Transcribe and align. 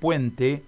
puente 0.00 0.64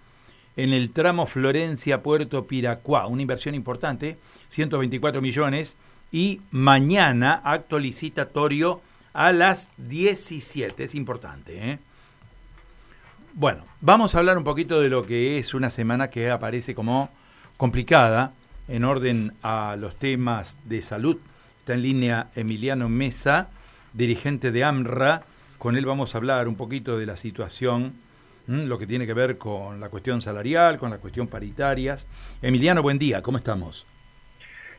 en 0.57 0.73
el 0.73 0.91
tramo 0.91 1.27
Florencia-Puerto 1.27 2.47
Piracuá, 2.47 3.07
una 3.07 3.23
inversión 3.23 3.55
importante, 3.55 4.19
124 4.51 5.21
millones, 5.23 5.77
y 6.13 6.43
mañana 6.51 7.41
acto 7.43 7.79
licitatorio 7.79 8.83
a 9.15 9.33
las 9.33 9.71
17, 9.79 10.85
es 10.85 10.95
importante. 10.95 11.71
¿eh? 11.71 11.79
Bueno, 13.35 13.65
vamos 13.81 14.15
a 14.15 14.19
hablar 14.19 14.37
un 14.37 14.45
poquito 14.45 14.81
de 14.81 14.91
lo 14.91 15.07
que 15.07 15.39
es 15.39 15.55
una 15.55 15.71
semana 15.71 16.11
que 16.11 16.31
aparece 16.31 16.75
como 16.75 17.09
complicada 17.57 18.35
en 18.69 18.85
orden 18.85 19.33
a 19.43 19.77
los 19.79 19.97
temas 19.97 20.57
de 20.65 20.83
salud. 20.83 21.17
Está 21.59 21.75
en 21.75 21.83
línea 21.83 22.29
Emiliano 22.35 22.89
Mesa, 22.89 23.49
dirigente 23.93 24.51
de 24.51 24.65
AMRA. 24.65 25.23
Con 25.59 25.77
él 25.77 25.87
vamos 25.87 26.15
a 26.15 26.19
hablar 26.19 26.49
un 26.49 26.57
poquito 26.57 26.99
de 26.99 27.07
la 27.07 27.17
situación, 27.17 27.95
lo 28.47 28.79
que 28.79 28.87
tiene 28.87 29.07
que 29.07 29.15
ver 29.15 29.39
con 29.39 29.81
la 29.81 29.89
cuestión 29.89 30.21
salarial, 30.21 30.77
con 30.77 30.91
la 30.91 30.99
cuestión 30.99 31.29
paritarias. 31.29 32.09
Emiliano, 32.41 32.83
buen 32.83 32.99
día, 32.99 33.23
¿cómo 33.23 33.37
estamos? 33.37 33.87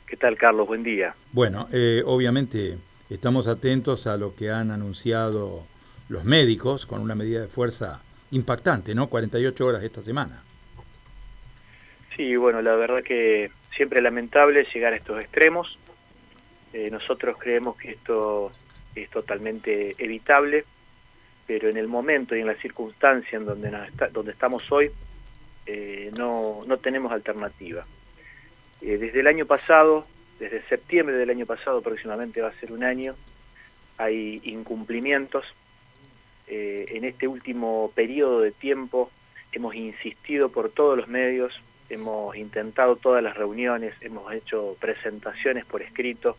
¿Qué 0.05 0.17
tal, 0.17 0.37
Carlos? 0.37 0.67
Buen 0.67 0.83
día. 0.83 1.15
Bueno, 1.31 1.67
eh, 1.71 2.03
obviamente 2.05 2.77
estamos 3.09 3.47
atentos 3.47 4.05
a 4.07 4.17
lo 4.17 4.35
que 4.35 4.51
han 4.51 4.71
anunciado 4.71 5.65
los 6.09 6.23
médicos 6.23 6.85
con 6.85 7.01
una 7.01 7.15
medida 7.15 7.41
de 7.41 7.47
fuerza 7.47 8.01
impactante, 8.31 8.93
¿no? 8.93 9.07
48 9.07 9.65
horas 9.65 9.83
esta 9.83 10.03
semana. 10.03 10.43
Sí, 12.15 12.35
bueno, 12.35 12.61
la 12.61 12.75
verdad 12.75 13.01
que 13.03 13.51
siempre 13.75 14.01
lamentable 14.01 14.67
llegar 14.73 14.93
a 14.93 14.97
estos 14.97 15.23
extremos. 15.23 15.79
Eh, 16.73 16.89
nosotros 16.91 17.37
creemos 17.39 17.77
que 17.77 17.91
esto 17.91 18.51
es 18.95 19.09
totalmente 19.09 19.95
evitable, 19.97 20.65
pero 21.45 21.69
en 21.69 21.77
el 21.77 21.87
momento 21.87 22.35
y 22.35 22.41
en 22.41 22.47
la 22.47 22.55
circunstancia 22.55 23.37
en 23.37 23.45
donde, 23.45 23.71
donde 24.11 24.31
estamos 24.31 24.71
hoy, 24.71 24.91
eh, 25.65 26.11
no, 26.17 26.63
no 26.65 26.77
tenemos 26.77 27.11
alternativa. 27.11 27.85
Eh, 28.81 28.97
desde 28.97 29.19
el 29.19 29.27
año 29.27 29.45
pasado, 29.45 30.05
desde 30.39 30.61
septiembre 30.63 31.15
del 31.15 31.29
año 31.29 31.45
pasado 31.45 31.79
aproximadamente 31.79 32.41
va 32.41 32.49
a 32.49 32.59
ser 32.59 32.71
un 32.71 32.83
año, 32.83 33.15
hay 33.97 34.41
incumplimientos. 34.43 35.45
en 36.47 37.05
este 37.05 37.27
último 37.27 37.91
periodo 37.95 38.41
de 38.41 38.51
tiempo 38.51 39.09
hemos 39.53 39.75
insistido 39.75 40.49
por 40.49 40.69
todos 40.69 40.97
los 40.97 41.07
medios 41.07 41.53
hemos 41.89 42.35
intentado 42.35 42.95
todas 42.95 43.23
las 43.23 43.35
reuniones, 43.35 43.93
hemos 44.01 44.31
hecho 44.33 44.75
presentaciones 44.79 45.65
por 45.65 45.81
escrito 45.81 46.37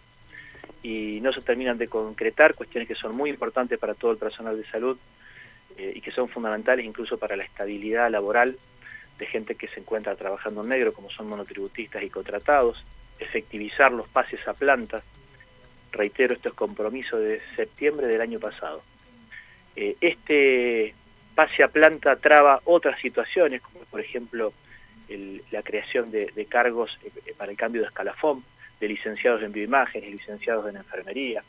y 0.84 1.18
no 1.22 1.32
se 1.32 1.40
terminan 1.40 1.78
de 1.78 1.88
concretar 1.88 2.54
cuestiones 2.54 2.86
que 2.86 2.94
son 2.94 3.16
muy 3.16 3.30
importantes 3.30 3.78
para 3.78 3.94
todo 3.94 4.12
el 4.12 4.18
personal 4.18 4.54
de 4.54 4.66
salud 4.66 4.98
eh, 5.78 5.94
y 5.96 6.00
que 6.02 6.10
son 6.10 6.28
fundamentales 6.28 6.84
incluso 6.84 7.16
para 7.16 7.36
la 7.36 7.44
estabilidad 7.44 8.10
laboral 8.10 8.58
de 9.18 9.26
gente 9.26 9.54
que 9.54 9.66
se 9.68 9.80
encuentra 9.80 10.14
trabajando 10.14 10.62
en 10.62 10.68
negro, 10.68 10.92
como 10.92 11.08
son 11.08 11.28
monotributistas 11.28 12.02
y 12.02 12.10
contratados, 12.10 12.84
efectivizar 13.18 13.92
los 13.92 14.08
pases 14.10 14.46
a 14.46 14.52
planta. 14.52 15.02
Reitero, 15.90 16.34
esto 16.34 16.50
es 16.50 16.54
compromiso 16.54 17.16
de 17.16 17.40
septiembre 17.56 18.06
del 18.06 18.20
año 18.20 18.38
pasado. 18.38 18.82
Eh, 19.76 19.96
este 20.02 20.94
pase 21.34 21.64
a 21.64 21.68
planta 21.68 22.16
traba 22.16 22.60
otras 22.64 23.00
situaciones, 23.00 23.62
como 23.62 23.80
por 23.86 24.00
ejemplo 24.00 24.52
la 25.50 25.62
creación 25.62 26.10
de, 26.10 26.46
cargos 26.46 26.90
eh, 27.02 27.34
para 27.38 27.50
el 27.50 27.56
cambio 27.56 27.80
de 27.80 27.88
escalafón 27.88 28.44
de 28.84 28.88
licenciados 28.88 29.42
en 29.42 29.52
bioimágenes, 29.52 30.10
licenciados 30.10 30.68
en 30.68 30.76
enfermería. 30.76 31.42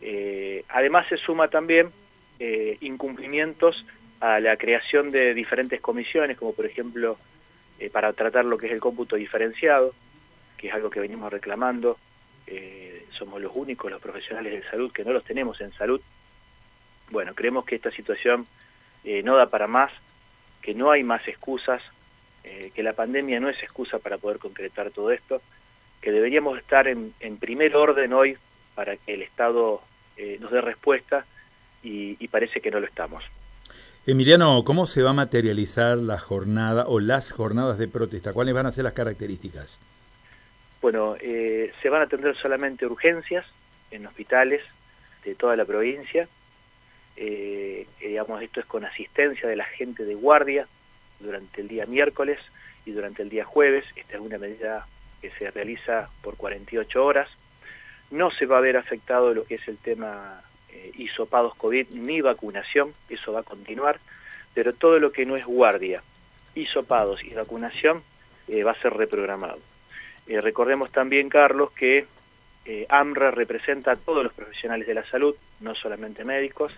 Eh, 0.00 0.64
además 0.68 1.06
se 1.08 1.16
suma 1.16 1.48
también 1.48 1.90
eh, 2.38 2.76
incumplimientos 2.80 3.84
a 4.20 4.40
la 4.40 4.56
creación 4.56 5.10
de 5.10 5.34
diferentes 5.34 5.80
comisiones, 5.80 6.36
como 6.36 6.52
por 6.54 6.66
ejemplo 6.66 7.16
para 7.92 8.12
tratar 8.12 8.44
lo 8.44 8.58
que 8.58 8.66
es 8.66 8.72
el 8.72 8.80
cómputo 8.80 9.14
diferenciado, 9.14 9.94
que 10.56 10.66
es 10.66 10.74
algo 10.74 10.90
que 10.90 10.98
venimos 10.98 11.32
reclamando. 11.32 11.96
somos 13.10 13.40
los 13.40 13.54
únicos, 13.54 13.88
los 13.88 14.02
profesionales 14.02 14.52
de 14.52 14.68
salud, 14.68 14.90
que 14.90 15.04
no 15.04 15.12
los 15.12 15.22
tenemos 15.22 15.60
en 15.60 15.72
salud. 15.74 16.00
Bueno, 17.10 17.34
creemos 17.36 17.64
que 17.64 17.76
esta 17.76 17.92
situación 17.92 18.44
no 19.22 19.36
da 19.36 19.46
para 19.46 19.68
más, 19.68 19.92
que 20.60 20.74
no 20.74 20.90
hay 20.90 21.04
más 21.04 21.26
excusas, 21.28 21.80
eh, 22.44 22.70
que 22.74 22.82
la 22.82 22.94
pandemia 22.94 23.40
no 23.40 23.48
es 23.48 23.62
excusa 23.62 23.98
para 23.98 24.16
poder 24.16 24.38
concretar 24.38 24.90
todo 24.90 25.10
esto, 25.10 25.42
que 26.00 26.12
deberíamos 26.12 26.58
estar 26.58 26.88
en, 26.88 27.12
primer 27.40 27.74
orden 27.76 28.12
hoy 28.12 28.36
para 28.74 28.96
que 28.96 29.14
el 29.14 29.22
Estado 29.22 29.82
eh, 30.16 30.38
nos 30.40 30.50
dé 30.50 30.60
respuesta 30.60 31.26
y, 31.82 32.28
parece 32.28 32.60
que 32.60 32.70
no 32.70 32.80
lo 32.80 32.86
estamos. 32.86 33.24
Emiliano, 34.06 34.62
¿cómo 34.64 34.86
se 34.86 35.02
va 35.02 35.10
a 35.10 35.14
materializar 35.14 35.96
la 35.96 36.18
jornada 36.18 36.86
o 36.86 37.00
las 37.00 37.32
jornadas 37.32 37.78
de 37.78 37.88
protesta? 37.88 38.32
¿Cuáles 38.32 38.54
van 38.54 38.66
a 38.66 38.72
ser 38.72 38.84
las 38.84 38.92
características? 38.92 39.80
Bueno, 40.82 41.16
eh, 41.20 41.72
se 41.82 41.88
van 41.88 42.02
a 42.02 42.04
atender 42.04 42.36
solamente 42.36 42.86
urgencias 42.86 43.46
en 43.90 44.06
hospitales 44.06 44.62
de 45.24 45.34
toda 45.34 45.56
la 45.56 45.64
provincia. 45.64 46.28
digamos, 47.16 48.42
esto 48.42 48.60
es 48.60 48.66
con 48.66 48.84
asistencia 48.84 49.48
de 49.48 49.56
la 49.56 49.64
gente 49.64 50.04
de 50.04 50.14
guardia, 50.14 50.66
durante 51.20 51.60
el 51.60 51.68
día 51.68 51.86
miércoles 51.86 52.38
y 52.84 52.92
durante 52.92 53.22
el 53.22 53.28
día 53.28 53.44
jueves. 53.44 53.84
Esta 53.96 54.14
es 54.14 54.20
una 54.20 54.38
medida 54.38 54.86
que 55.20 55.30
se 55.30 55.50
realiza 55.50 56.06
por 56.22 56.36
48 56.36 57.04
horas. 57.04 57.28
No 58.10 58.30
se 58.30 58.46
va 58.46 58.58
a 58.58 58.62
ver 58.62 58.76
afectado 58.76 59.34
lo 59.34 59.44
que 59.44 59.56
es 59.56 59.68
el 59.68 59.78
tema 59.78 60.42
eh, 60.70 60.92
hisopados 60.96 61.54
COVID 61.54 61.88
ni 61.94 62.20
vacunación, 62.20 62.92
eso 63.08 63.32
va 63.32 63.40
a 63.40 63.42
continuar, 63.44 63.98
pero 64.54 64.74
todo 64.74 64.98
lo 64.98 65.12
que 65.12 65.26
no 65.26 65.36
es 65.36 65.44
guardia, 65.44 66.02
hisopados 66.54 67.22
y 67.24 67.34
vacunación 67.34 68.02
eh, 68.48 68.62
va 68.62 68.72
a 68.72 68.80
ser 68.82 68.94
reprogramado. 68.94 69.58
Eh, 70.26 70.40
recordemos 70.40 70.92
también, 70.92 71.28
Carlos, 71.28 71.72
que 71.72 72.06
AMRA 72.90 73.30
representa 73.30 73.92
a 73.92 73.96
todos 73.96 74.22
los 74.22 74.34
profesionales 74.34 74.86
de 74.86 74.92
la 74.92 75.08
salud, 75.08 75.34
no 75.60 75.74
solamente 75.74 76.22
médicos, 76.22 76.70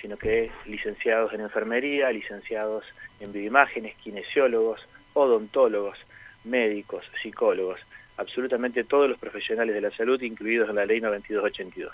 sino 0.00 0.16
que 0.16 0.50
licenciados 0.64 1.30
en 1.34 1.42
enfermería, 1.42 2.10
licenciados 2.10 2.86
en 3.20 3.32
bioimágenes, 3.34 3.96
kinesiólogos, 3.96 4.80
odontólogos, 5.12 5.98
médicos, 6.46 7.04
psicólogos, 7.22 7.80
absolutamente 8.16 8.84
todos 8.84 9.08
los 9.08 9.18
profesionales 9.18 9.74
de 9.74 9.80
la 9.80 9.90
salud 9.90 10.20
incluidos 10.22 10.68
en 10.70 10.76
la 10.76 10.86
ley 10.86 11.00
9282. 11.00 11.92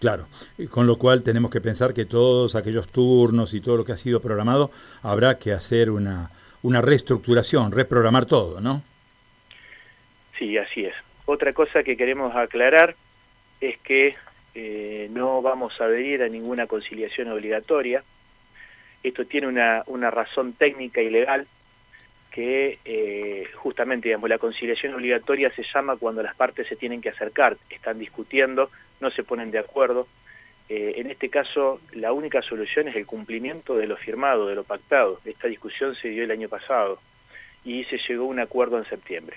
Claro, 0.00 0.26
con 0.70 0.86
lo 0.86 0.98
cual 0.98 1.22
tenemos 1.22 1.50
que 1.50 1.60
pensar 1.60 1.94
que 1.94 2.04
todos 2.04 2.56
aquellos 2.56 2.88
turnos 2.88 3.54
y 3.54 3.60
todo 3.60 3.76
lo 3.76 3.84
que 3.84 3.92
ha 3.92 3.96
sido 3.96 4.20
programado 4.20 4.72
habrá 5.02 5.38
que 5.38 5.52
hacer 5.52 5.90
una, 5.90 6.30
una 6.62 6.80
reestructuración, 6.80 7.70
reprogramar 7.70 8.26
todo, 8.26 8.60
¿no? 8.60 8.82
Sí, 10.36 10.58
así 10.58 10.84
es. 10.86 10.94
Otra 11.24 11.52
cosa 11.52 11.84
que 11.84 11.96
queremos 11.96 12.34
aclarar 12.34 12.96
es 13.60 13.78
que 13.78 14.16
eh, 14.54 15.08
no 15.12 15.40
vamos 15.40 15.80
a 15.80 15.84
adherir 15.84 16.24
a 16.24 16.28
ninguna 16.28 16.66
conciliación 16.66 17.28
obligatoria. 17.28 18.02
Esto 19.04 19.24
tiene 19.24 19.46
una, 19.46 19.84
una 19.86 20.10
razón 20.10 20.54
técnica 20.54 21.00
y 21.00 21.10
legal 21.10 21.46
que 22.32 22.78
eh, 22.84 23.46
justamente 23.56 24.08
digamos, 24.08 24.28
la 24.28 24.38
conciliación 24.38 24.94
obligatoria 24.94 25.54
se 25.54 25.62
llama 25.72 25.96
cuando 25.96 26.22
las 26.22 26.34
partes 26.34 26.66
se 26.66 26.76
tienen 26.76 27.02
que 27.02 27.10
acercar, 27.10 27.58
están 27.68 27.98
discutiendo, 27.98 28.70
no 29.00 29.10
se 29.10 29.22
ponen 29.22 29.50
de 29.50 29.58
acuerdo. 29.58 30.08
Eh, 30.68 30.94
en 30.96 31.10
este 31.10 31.28
caso, 31.28 31.80
la 31.92 32.12
única 32.12 32.40
solución 32.40 32.88
es 32.88 32.96
el 32.96 33.04
cumplimiento 33.04 33.76
de 33.76 33.86
lo 33.86 33.96
firmado, 33.96 34.46
de 34.46 34.54
lo 34.54 34.64
pactado. 34.64 35.20
Esta 35.26 35.46
discusión 35.46 35.94
se 35.94 36.08
dio 36.08 36.24
el 36.24 36.30
año 36.30 36.48
pasado 36.48 36.98
y 37.64 37.84
se 37.84 37.98
llegó 38.08 38.24
a 38.24 38.28
un 38.28 38.40
acuerdo 38.40 38.78
en 38.78 38.86
septiembre. 38.86 39.36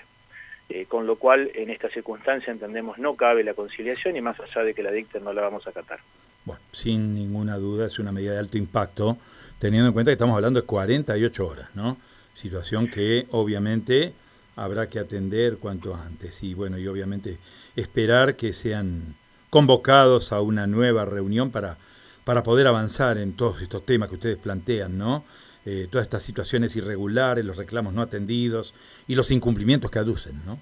Eh, 0.68 0.86
con 0.86 1.06
lo 1.06 1.14
cual 1.16 1.50
en 1.54 1.70
esta 1.70 1.88
circunstancia 1.90 2.52
entendemos 2.52 2.98
no 2.98 3.14
cabe 3.14 3.44
la 3.44 3.54
conciliación 3.54 4.16
y 4.16 4.20
más 4.20 4.40
allá 4.40 4.64
de 4.64 4.74
que 4.74 4.82
la 4.82 4.90
dicten 4.90 5.22
no 5.22 5.32
la 5.32 5.42
vamos 5.42 5.64
a 5.66 5.70
acatar. 5.70 6.00
Bueno, 6.44 6.60
sin 6.72 7.14
ninguna 7.14 7.56
duda 7.56 7.86
es 7.86 8.00
una 8.00 8.10
medida 8.10 8.32
de 8.32 8.38
alto 8.38 8.58
impacto, 8.58 9.16
teniendo 9.60 9.88
en 9.88 9.92
cuenta 9.92 10.10
que 10.10 10.14
estamos 10.14 10.34
hablando 10.34 10.60
de 10.60 10.66
48 10.66 11.46
horas, 11.46 11.68
¿no? 11.74 11.98
Situación 12.36 12.88
que 12.88 13.26
obviamente 13.30 14.12
habrá 14.56 14.90
que 14.90 14.98
atender 14.98 15.56
cuanto 15.56 15.94
antes 15.94 16.42
y 16.42 16.52
bueno, 16.52 16.76
y 16.76 16.86
obviamente 16.86 17.38
esperar 17.76 18.36
que 18.36 18.52
sean 18.52 19.16
convocados 19.48 20.32
a 20.32 20.42
una 20.42 20.66
nueva 20.66 21.06
reunión 21.06 21.50
para, 21.50 21.78
para 22.24 22.42
poder 22.42 22.66
avanzar 22.66 23.16
en 23.16 23.36
todos 23.36 23.62
estos 23.62 23.86
temas 23.86 24.10
que 24.10 24.16
ustedes 24.16 24.36
plantean, 24.36 24.98
¿no? 24.98 25.24
Eh, 25.64 25.88
todas 25.90 26.06
estas 26.06 26.24
situaciones 26.24 26.76
irregulares, 26.76 27.42
los 27.42 27.56
reclamos 27.56 27.94
no 27.94 28.02
atendidos 28.02 28.74
y 29.08 29.14
los 29.14 29.30
incumplimientos 29.30 29.90
que 29.90 29.98
aducen, 29.98 30.44
¿no? 30.44 30.58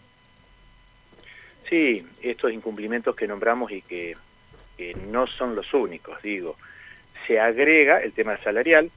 Sí, 1.69 2.07
estos 2.23 2.53
incumplimientos 2.53 3.17
que 3.17 3.27
nombramos 3.27 3.73
y 3.73 3.83
que, 3.83 4.17
no 5.09 5.27
son 5.27 5.57
los 5.57 5.75
únicos, 5.75 6.23
digo. 6.23 6.57
Se 7.27 7.41
agrega 7.41 7.99
el 7.99 8.13
tema 8.13 8.39
salarial, 8.45 8.93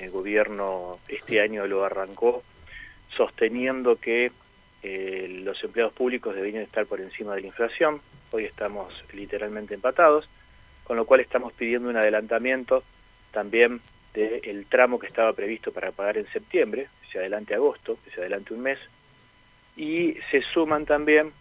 el 0.00 0.10
gobierno 0.10 0.98
este 1.08 1.40
año 1.40 1.66
lo 1.66 1.84
arrancó 1.84 2.42
sosteniendo 3.16 3.96
que 3.96 4.30
eh, 4.82 5.40
los 5.44 5.62
empleados 5.62 5.92
públicos 5.92 6.34
deberían 6.34 6.62
estar 6.62 6.86
por 6.86 7.00
encima 7.00 7.34
de 7.34 7.42
la 7.42 7.48
inflación, 7.48 8.00
hoy 8.30 8.44
estamos 8.44 8.94
literalmente 9.12 9.74
empatados, 9.74 10.28
con 10.84 10.96
lo 10.96 11.04
cual 11.04 11.20
estamos 11.20 11.52
pidiendo 11.52 11.88
un 11.88 11.96
adelantamiento 11.96 12.82
también 13.30 13.80
del 14.14 14.66
tramo 14.66 14.98
que 14.98 15.06
estaba 15.06 15.32
previsto 15.34 15.72
para 15.72 15.92
pagar 15.92 16.18
en 16.18 16.26
septiembre, 16.32 16.88
se 17.12 17.18
adelante 17.18 17.54
agosto, 17.54 17.98
que 18.04 18.10
se 18.10 18.20
adelante 18.20 18.54
un 18.54 18.62
mes, 18.62 18.78
y 19.76 20.16
se 20.30 20.42
suman 20.52 20.86
también 20.86 21.32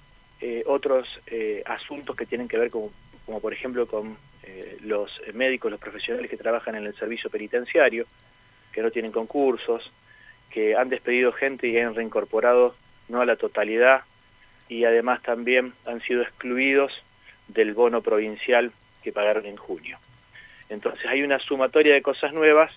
eh, 0.41 0.63
otros 0.67 1.07
eh, 1.27 1.63
asuntos 1.65 2.15
que 2.15 2.25
tienen 2.25 2.47
que 2.47 2.57
ver 2.57 2.69
con, 2.69 2.89
como 3.25 3.39
por 3.39 3.53
ejemplo 3.53 3.87
con 3.87 4.17
los 4.81 5.11
médicos, 5.35 5.69
los 5.69 5.79
profesionales 5.79 6.27
que 6.27 6.35
trabajan 6.35 6.73
en 6.73 6.87
el 6.87 6.95
servicio 6.95 7.29
penitenciario, 7.29 8.07
que 8.71 8.81
no 8.81 8.91
tienen 8.91 9.11
concursos, 9.11 9.91
que 10.49 10.75
han 10.75 10.89
despedido 10.89 11.31
gente 11.31 11.67
y 11.67 11.77
han 11.77 11.95
reincorporado 11.95 12.75
no 13.07 13.21
a 13.21 13.25
la 13.25 13.35
totalidad 13.35 14.01
y 14.67 14.85
además 14.85 15.21
también 15.23 15.73
han 15.85 16.01
sido 16.01 16.21
excluidos 16.21 16.91
del 17.47 17.73
bono 17.73 18.01
provincial 18.01 18.71
que 19.03 19.11
pagaron 19.11 19.45
en 19.45 19.57
junio. 19.57 19.97
Entonces 20.69 21.05
hay 21.05 21.23
una 21.23 21.39
sumatoria 21.39 21.93
de 21.93 22.01
cosas 22.01 22.33
nuevas 22.33 22.71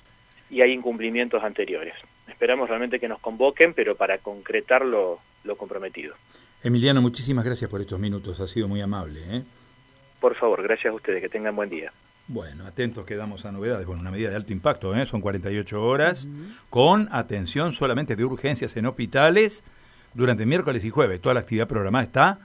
y 0.51 0.63
hay 0.63 0.73
incumplimientos 0.73 1.43
anteriores. 1.45 1.95
Esperamos 2.29 2.69
realmente 2.69 2.99
que 2.99 3.09
nos 3.09 3.21
convoquen, 3.21 3.75
pero 3.75 3.97
para 3.97 4.19
concretar 4.19 4.85
lo, 4.85 5.21
comprometido. 5.57 6.15
Emiliano, 6.63 7.03
muchísimas 7.03 7.45
gracias 7.45 7.71
por 7.71 7.81
estos 7.81 7.99
minutos, 7.99 8.41
ha 8.41 8.47
sido 8.47 8.69
muy 8.69 8.81
amable. 8.81 9.21
¿eh? 9.29 9.43
Por 10.21 10.35
favor, 10.37 10.63
gracias 10.63 10.93
a 10.93 10.97
ustedes, 10.97 11.21
que 11.21 11.29
tengan 11.29 11.57
buen 11.57 11.69
día. 11.69 11.93
Bueno, 12.29 12.67
atentos 12.67 13.05
quedamos 13.05 13.45
a 13.45 13.53
novedades. 13.53 13.87
Bueno, 13.87 14.01
una 14.01 14.11
medida 14.11 14.31
de 14.31 14.37
alto 14.37 14.53
impacto, 14.53 14.95
¿eh? 14.95 15.05
son 15.07 15.21
48 15.21 15.83
horas, 15.83 16.29
con 16.71 17.09
atención 17.13 17.73
solamente 17.73 18.17
de 18.17 18.25
urgencias 18.25 18.77
en 18.77 18.87
hospitales 18.87 19.65
durante 20.15 20.47
miércoles 20.47 20.85
y 20.85 20.91
jueves. 20.91 21.21
Toda 21.21 21.35
la 21.35 21.41
actividad 21.41 21.67
programada 21.67 22.05
está 22.05 22.39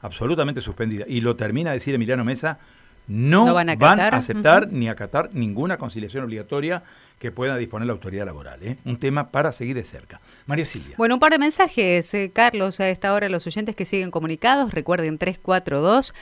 absolutamente 0.00 0.60
suspendida. 0.60 1.04
Y 1.08 1.20
lo 1.20 1.36
termina 1.36 1.70
de 1.70 1.76
decir 1.76 1.94
Emiliano 1.94 2.24
Mesa, 2.24 2.58
no, 3.06 3.52
van, 3.52 3.68
a 3.68 4.08
aceptar 4.08 4.72
ni 4.72 4.88
acatar 4.88 5.30
ninguna 5.34 5.76
conciliación 5.76 6.24
obligatoria 6.24 6.82
que 7.18 7.30
pueda 7.30 7.56
disponer 7.56 7.86
la 7.86 7.92
autoridad 7.92 8.24
laboral. 8.24 8.62
¿eh? 8.62 8.78
Un 8.84 8.98
tema 8.98 9.30
para 9.30 9.52
seguir 9.52 9.76
de 9.76 9.84
cerca. 9.84 10.20
María 10.46 10.64
Silvia. 10.64 10.94
Bueno, 10.96 11.14
un 11.14 11.20
par 11.20 11.32
de 11.32 11.38
mensajes, 11.38 12.12
eh, 12.14 12.30
Carlos, 12.34 12.80
a 12.80 12.88
esta 12.88 13.12
hora 13.12 13.28
los 13.28 13.46
oyentes 13.46 13.76
que 13.76 13.84
siguen 13.84 14.10
comunicados. 14.10 14.72
Recuerden 14.72 15.18
342 15.18 16.14